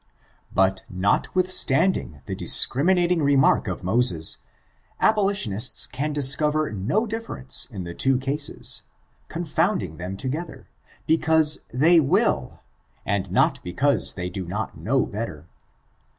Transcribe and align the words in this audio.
But, 0.51 0.81
notwithstanding 0.89 2.23
the 2.25 2.33
discriminating 2.33 3.21
remark 3.21 3.67
of 3.67 3.83
Moses, 3.83 4.39
abolitionists 4.99 5.85
can 5.85 6.11
discover 6.11 6.71
no 6.71 7.05
difference 7.05 7.67
in 7.69 7.83
the 7.83 7.93
two 7.93 8.17
cases, 8.17 8.81
confounding 9.27 9.97
them 9.97 10.17
together, 10.17 10.67
because 11.05 11.65
they 11.71 11.99
vnll, 11.99 12.61
and 13.05 13.31
not 13.31 13.61
because 13.63 14.15
they 14.15 14.27
do 14.31 14.47
not 14.47 14.75
know 14.75 15.05
better. 15.05 15.45